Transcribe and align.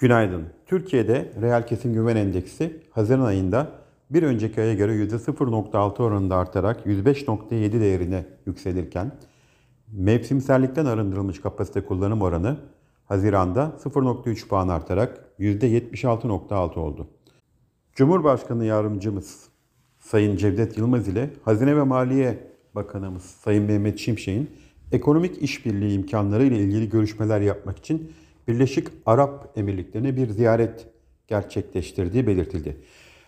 Günaydın. 0.00 0.44
Türkiye'de 0.66 1.32
reel 1.40 1.66
kesim 1.66 1.94
güven 1.94 2.16
endeksi 2.16 2.80
Haziran 2.90 3.20
ayında 3.20 3.72
bir 4.10 4.22
önceki 4.22 4.60
aya 4.60 4.74
göre 4.74 4.92
%0.6 4.92 6.02
oranında 6.02 6.36
artarak 6.36 6.86
105.7 6.86 7.80
değerine 7.80 8.24
yükselirken 8.46 9.12
mevsimsellikten 9.92 10.86
arındırılmış 10.86 11.40
kapasite 11.40 11.84
kullanım 11.84 12.22
oranı 12.22 12.56
Haziran'da 13.04 13.72
0.3 13.84 14.48
puan 14.48 14.68
artarak 14.68 15.24
%76.6 15.38 16.78
oldu. 16.78 17.06
Cumhurbaşkanı 17.94 18.64
Yardımcımız 18.64 19.48
Sayın 19.98 20.36
Cevdet 20.36 20.78
Yılmaz 20.78 21.08
ile 21.08 21.30
Hazine 21.44 21.76
ve 21.76 21.82
Maliye 21.82 22.38
Bakanımız 22.74 23.22
Sayın 23.22 23.64
Mehmet 23.64 23.98
Şimşek'in 23.98 24.50
ekonomik 24.92 25.42
işbirliği 25.42 25.94
imkanları 25.94 26.44
ile 26.44 26.58
ilgili 26.58 26.88
görüşmeler 26.88 27.40
yapmak 27.40 27.78
için 27.78 28.12
Birleşik 28.50 28.88
Arap 29.06 29.58
Emirlikleri'ne 29.58 30.16
bir 30.16 30.28
ziyaret 30.28 30.86
gerçekleştirdiği 31.28 32.26
belirtildi. 32.26 32.76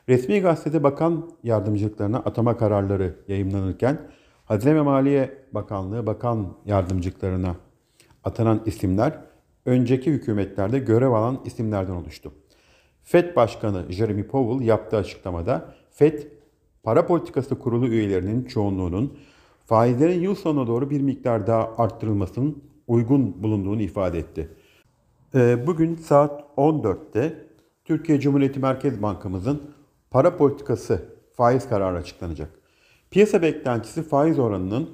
Resmi 0.09 0.41
gazetede 0.41 0.83
bakan 0.83 1.31
yardımcılıklarına 1.43 2.19
atama 2.19 2.57
kararları 2.57 3.17
yayımlanırken 3.29 3.99
Hazine 4.45 4.75
ve 4.75 4.81
Maliye 4.81 5.39
Bakanlığı 5.53 6.07
bakan 6.07 6.57
yardımcılıklarına 6.67 7.57
atanan 8.25 8.63
isimler 8.67 9.21
önceki 9.67 10.13
hükümetlerde 10.13 10.79
görev 10.79 11.11
alan 11.11 11.41
isimlerden 11.45 11.93
oluştu. 11.93 12.33
FED 13.03 13.37
Başkanı 13.37 13.93
Jeremy 13.93 14.27
Powell 14.27 14.67
yaptığı 14.67 14.97
açıklamada 14.97 15.75
FED 15.91 16.19
para 16.83 17.07
politikası 17.07 17.59
kurulu 17.59 17.89
üyelerinin 17.89 18.45
çoğunluğunun 18.45 19.19
faizlerin 19.67 20.21
yıl 20.21 20.35
sonuna 20.35 20.67
doğru 20.67 20.91
bir 20.91 21.01
miktar 21.01 21.47
daha 21.47 21.71
arttırılmasının 21.79 22.63
uygun 22.87 23.43
bulunduğunu 23.43 23.83
ifade 23.83 24.19
etti. 24.19 24.49
Ee, 25.35 25.67
Bugün 25.67 25.97
saat 25.97 26.45
14'te 26.57 27.35
Türkiye 27.85 28.21
Cumhuriyeti 28.21 28.61
Merkez 28.61 29.03
Bankamızın 29.03 29.63
para 30.11 30.37
politikası 30.37 31.05
faiz 31.37 31.69
kararı 31.69 31.97
açıklanacak. 31.97 32.51
Piyasa 33.11 33.43
beklentisi 33.43 34.03
faiz 34.03 34.39
oranının 34.39 34.91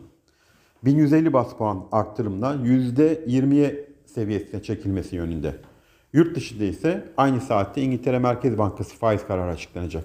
1150 0.85 1.33
bas 1.33 1.57
puan 1.57 1.85
arttırımla 1.93 2.55
%20'ye 2.55 3.89
seviyesine 4.07 4.63
çekilmesi 4.63 5.17
yönünde. 5.17 5.55
Yurt 6.13 6.37
dışında 6.37 6.65
ise 6.65 7.05
aynı 7.17 7.41
saatte 7.41 7.83
İngiltere 7.83 8.19
Merkez 8.19 8.59
Bankası 8.59 8.97
faiz 8.97 9.27
kararı 9.27 9.51
açıklanacak. 9.51 10.05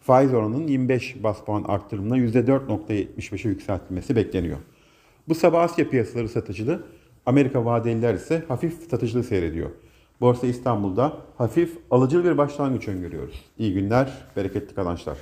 Faiz 0.00 0.34
oranının 0.34 0.66
25 0.66 1.22
bas 1.22 1.44
puan 1.44 1.64
arttırımla 1.68 2.18
%4.75'e 2.18 3.48
yükseltilmesi 3.48 4.16
bekleniyor. 4.16 4.58
Bu 5.28 5.34
sabah 5.34 5.62
Asya 5.62 5.90
piyasaları 5.90 6.28
satıcılı, 6.28 6.82
Amerika 7.30 7.64
vadeliler 7.64 8.14
ise 8.14 8.44
hafif 8.48 8.90
satıcılı 8.90 9.24
seyrediyor. 9.24 9.70
Borsa 10.20 10.46
İstanbul'da 10.46 11.12
hafif 11.38 11.78
alıcılı 11.90 12.24
bir 12.24 12.38
başlangıç 12.38 12.88
öngörüyoruz. 12.88 13.44
İyi 13.58 13.74
günler, 13.74 14.12
bereketli 14.36 14.74
kazançlar. 14.74 15.18